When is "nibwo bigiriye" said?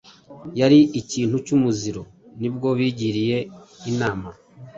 2.39-3.37